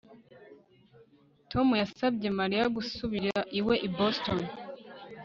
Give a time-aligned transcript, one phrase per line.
[1.51, 4.39] Tom yasabye Mariya gusubira iwe i Boston